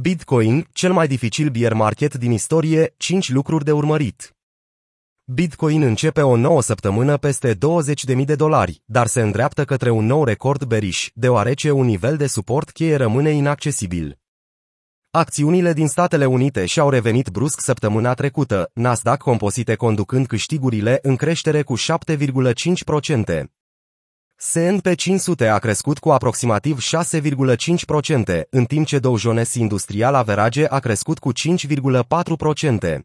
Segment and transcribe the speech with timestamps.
[0.00, 4.36] Bitcoin, cel mai dificil bear market din istorie, 5 lucruri de urmărit.
[5.24, 10.24] Bitcoin începe o nouă săptămână peste 20.000 de dolari, dar se îndreaptă către un nou
[10.24, 14.18] record bearish, deoarece un nivel de suport cheie rămâne inaccesibil.
[15.10, 21.62] Acțiunile din Statele Unite și-au revenit brusc săptămâna trecută, Nasdaq composite conducând câștigurile în creștere
[21.62, 23.53] cu 7,5%.
[24.46, 30.78] S&P 500 a crescut cu aproximativ 6,5%, în timp ce Dow Jones Industrial Average a
[30.78, 32.98] crescut cu 5,4%.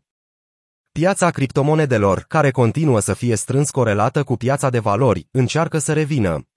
[0.92, 6.48] Piața criptomonedelor, care continuă să fie strâns corelată cu piața de valori, încearcă să revină.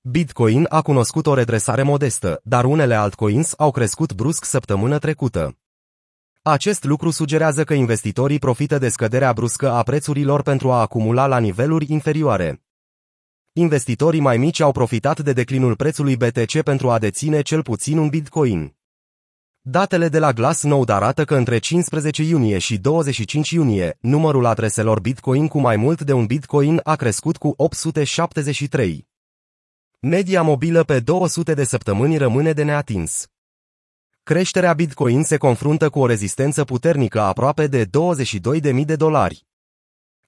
[0.00, 5.56] Bitcoin a cunoscut o redresare modestă, dar unele altcoins au crescut brusc săptămână trecută.
[6.42, 11.38] Acest lucru sugerează că investitorii profită de scăderea bruscă a prețurilor pentru a acumula la
[11.38, 12.62] niveluri inferioare.
[13.52, 18.08] Investitorii mai mici au profitat de declinul prețului BTC pentru a deține cel puțin un
[18.08, 18.76] Bitcoin.
[19.60, 25.48] Datele de la Glassnode arată că între 15 iunie și 25 iunie, numărul adreselor Bitcoin
[25.48, 29.08] cu mai mult de un Bitcoin a crescut cu 873.
[30.00, 33.26] Media mobilă pe 200 de săptămâni rămâne de neatins.
[34.22, 39.47] Creșterea Bitcoin se confruntă cu o rezistență puternică aproape de 22.000 de dolari.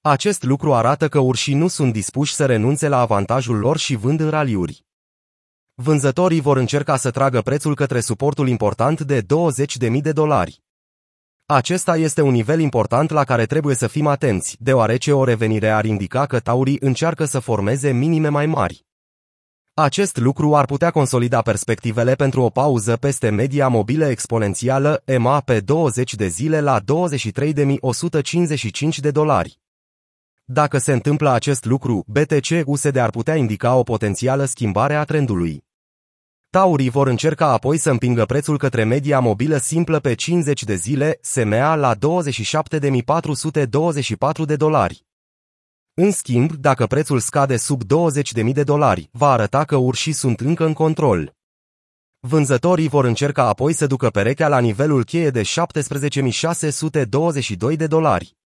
[0.02, 4.20] Acest lucru arată că urșii nu sunt dispuși să renunțe la avantajul lor și vând
[4.20, 4.84] în raliuri.
[5.74, 9.26] Vânzătorii vor încerca să tragă prețul către suportul important de 20.000
[10.00, 10.62] de dolari.
[11.46, 15.84] Acesta este un nivel important la care trebuie să fim atenți, deoarece o revenire ar
[15.84, 18.84] indica că taurii încearcă să formeze minime mai mari.
[19.74, 25.60] Acest lucru ar putea consolida perspectivele pentru o pauză peste media mobilă exponențială EMA pe
[25.60, 26.84] 20 de zile la 23.155
[29.00, 29.58] de dolari.
[30.52, 35.64] Dacă se întâmplă acest lucru, BTC-USD ar putea indica o potențială schimbare a trendului.
[36.50, 41.18] Taurii vor încerca apoi să împingă prețul către media mobilă simplă pe 50 de zile,
[41.20, 41.98] SMA la 27.424
[44.46, 45.04] de dolari.
[45.94, 50.64] În schimb, dacă prețul scade sub 20.000 de dolari, va arăta că urșii sunt încă
[50.64, 51.34] în control.
[52.20, 58.38] Vânzătorii vor încerca apoi să ducă perechea la nivelul cheie de 17.622 de dolari.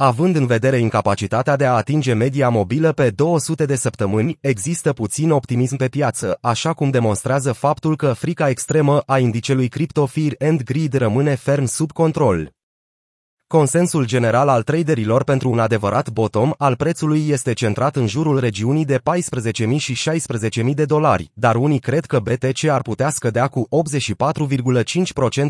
[0.00, 5.30] Având în vedere incapacitatea de a atinge media mobilă pe 200 de săptămâni, există puțin
[5.30, 10.62] optimism pe piață, așa cum demonstrează faptul că frica extremă a indicelui Crypto Fear and
[10.62, 12.57] Greed rămâne ferm sub control.
[13.48, 18.84] Consensul general al traderilor pentru un adevărat bottom al prețului este centrat în jurul regiunii
[18.84, 20.10] de 14.000 și
[20.64, 23.68] 16.000 de dolari, dar unii cred că BTC ar putea scădea cu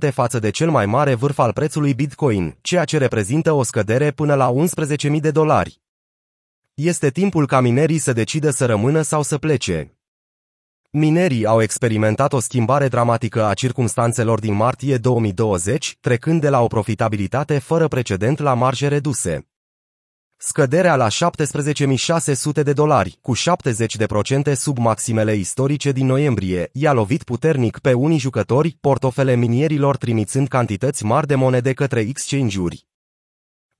[0.08, 4.10] 84,5% față de cel mai mare vârf al prețului Bitcoin, ceea ce reprezintă o scădere
[4.10, 4.52] până la
[5.10, 5.80] 11.000 de dolari.
[6.74, 9.97] Este timpul ca minerii să decidă să rămână sau să plece.
[10.90, 16.66] Minerii au experimentat o schimbare dramatică a circumstanțelor din martie 2020, trecând de la o
[16.66, 19.48] profitabilitate fără precedent la marje reduse.
[20.36, 27.78] Scăderea la 17.600 de dolari, cu 70% sub maximele istorice din noiembrie, i-a lovit puternic
[27.78, 32.86] pe unii jucători, portofele minierilor trimițând cantități mari de monede către exchange-uri.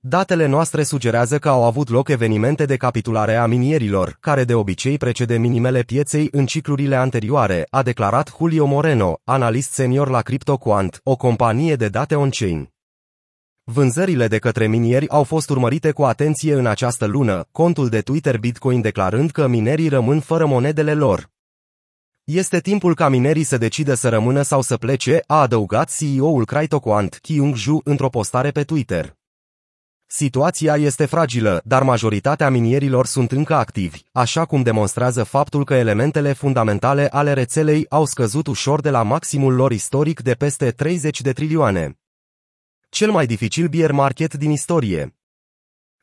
[0.01, 4.97] Datele noastre sugerează că au avut loc evenimente de capitulare a minierilor, care de obicei
[4.97, 11.15] precede minimele pieței în ciclurile anterioare, a declarat Julio Moreno, analist senior la CryptoQuant, o
[11.15, 12.69] companie de date on-chain.
[13.63, 18.37] Vânzările de către minieri au fost urmărite cu atenție în această lună, contul de Twitter
[18.37, 21.29] Bitcoin declarând că minerii rămân fără monedele lor.
[22.23, 27.19] Este timpul ca minerii să decidă să rămână sau să plece, a adăugat CEO-ul CryptoQuant,
[27.21, 29.18] Kyung Ju, într-o postare pe Twitter.
[30.11, 36.33] Situația este fragilă, dar majoritatea minierilor sunt încă activi, așa cum demonstrează faptul că elementele
[36.33, 41.31] fundamentale ale rețelei au scăzut ușor de la maximul lor istoric de peste 30 de
[41.31, 41.99] trilioane.
[42.89, 45.15] Cel mai dificil bear market din istorie.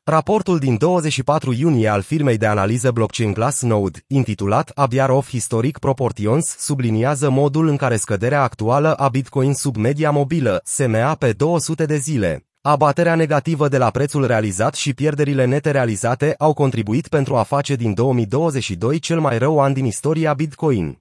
[0.04, 5.78] Raportul din 24 iunie al firmei de analiză blockchain Glassnode, intitulat A Bear of Historic
[5.78, 11.84] Proportions, subliniază modul în care scăderea actuală a Bitcoin sub media mobilă, SMA pe 200
[11.84, 17.36] de zile, Abaterea negativă de la prețul realizat și pierderile nete realizate au contribuit pentru
[17.36, 20.98] a face din 2022 cel mai rău an din istoria Bitcoin.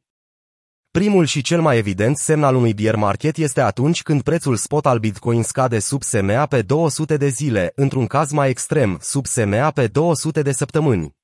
[0.91, 4.85] Primul și cel mai evident semn al unui bear market este atunci când prețul spot
[4.85, 9.71] al Bitcoin scade sub SMA pe 200 de zile, într-un caz mai extrem, sub SMA
[9.71, 11.15] pe 200 de săptămâni.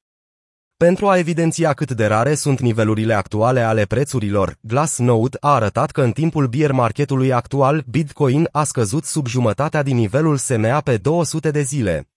[0.81, 6.01] Pentru a evidenția cât de rare sunt nivelurile actuale ale prețurilor, Glassnode a arătat că
[6.01, 11.51] în timpul bear marketului actual, Bitcoin a scăzut sub jumătatea din nivelul SMA pe 200
[11.51, 12.09] de zile.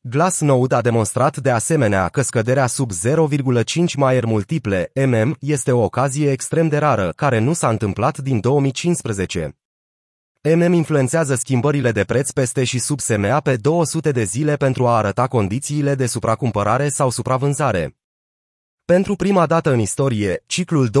[0.00, 6.30] Glassnode a demonstrat de asemenea că scăderea sub 0,5 maier multiple mm este o ocazie
[6.30, 9.56] extrem de rară, care nu s-a întâmplat din 2015.
[10.42, 14.96] MM influențează schimbările de preț peste și sub SMA pe 200 de zile pentru a
[14.96, 17.96] arăta condițiile de supracumpărare sau supravânzare.
[18.84, 20.92] Pentru prima dată în istorie, ciclul 2021-22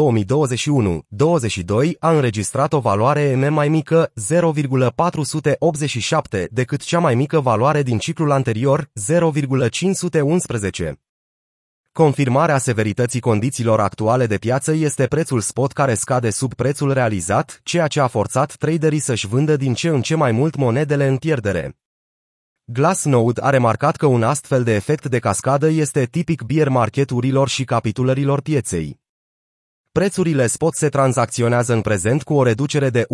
[1.98, 8.30] a înregistrat o valoare M mai mică 0,487 decât cea mai mică valoare din ciclul
[8.30, 11.00] anterior 0,511.
[11.92, 17.86] Confirmarea severității condițiilor actuale de piață este prețul spot care scade sub prețul realizat, ceea
[17.86, 21.78] ce a forțat traderii să-și vândă din ce în ce mai mult monedele în pierdere.
[22.64, 27.64] Glassnode a remarcat că un astfel de efect de cascadă este tipic bear marketurilor și
[27.64, 29.00] capitulărilor pieței.
[29.92, 33.06] Prețurile spot se tranzacționează în prezent cu o reducere de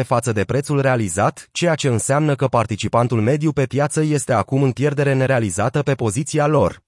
[0.00, 4.62] 11,3% față de prețul realizat, ceea ce înseamnă că participantul mediu pe piață este acum
[4.62, 6.86] în pierdere nerealizată pe poziția lor.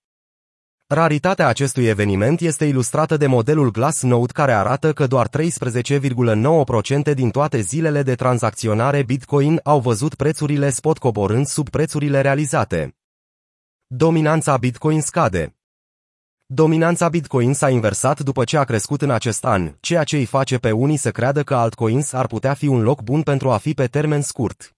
[0.92, 7.60] Raritatea acestui eveniment este ilustrată de modelul Glassnode care arată că doar 13,9% din toate
[7.60, 12.96] zilele de tranzacționare Bitcoin au văzut prețurile spot coborând sub prețurile realizate.
[13.86, 15.56] Dominanța Bitcoin scade.
[16.46, 20.58] Dominanța Bitcoin s-a inversat după ce a crescut în acest an, ceea ce îi face
[20.58, 23.74] pe unii să creadă că altcoins ar putea fi un loc bun pentru a fi
[23.74, 24.76] pe termen scurt.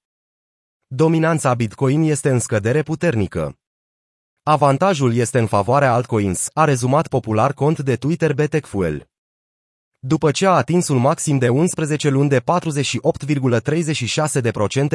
[0.87, 3.57] Dominanța Bitcoin este în scădere puternică.
[4.45, 9.07] Avantajul este în favoarea altcoins, a rezumat popular cont de Twitter Betecfuel.
[9.99, 12.45] După ce a atins un maxim de 11 luni de 48,36%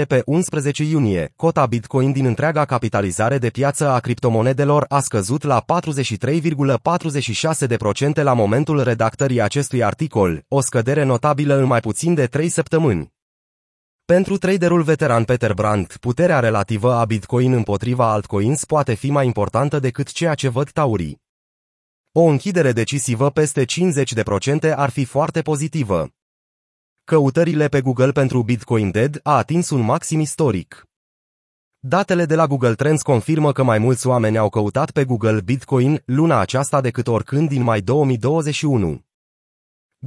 [0.08, 5.64] pe 11 iunie, cota Bitcoin din întreaga capitalizare de piață a criptomonedelor a scăzut la
[8.18, 13.16] 43,46% la momentul redactării acestui articol, o scădere notabilă în mai puțin de 3 săptămâni.
[14.13, 19.80] Pentru traderul veteran Peter Brandt, puterea relativă a Bitcoin împotriva altcoins poate fi mai importantă
[19.80, 21.21] decât ceea ce văd taurii.
[22.12, 26.09] O închidere decisivă peste 50% ar fi foarte pozitivă.
[27.04, 30.88] Căutările pe Google pentru Bitcoin Dead a atins un maxim istoric.
[31.80, 36.01] Datele de la Google Trends confirmă că mai mulți oameni au căutat pe Google Bitcoin
[36.06, 39.06] luna aceasta decât oricând din mai 2021.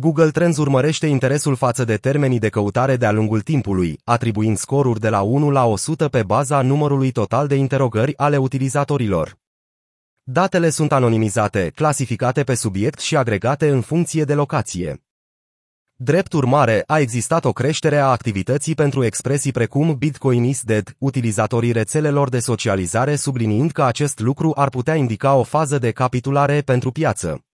[0.00, 5.08] Google Trends urmărește interesul față de termenii de căutare de-a lungul timpului, atribuind scoruri de
[5.08, 9.38] la 1 la 100 pe baza numărului total de interogări ale utilizatorilor.
[10.22, 15.02] Datele sunt anonimizate, clasificate pe subiect și agregate în funcție de locație.
[15.94, 21.72] Drept urmare, a existat o creștere a activității pentru expresii precum Bitcoin is dead, utilizatorii
[21.72, 26.90] rețelelor de socializare subliniind că acest lucru ar putea indica o fază de capitulare pentru
[26.90, 27.44] piață.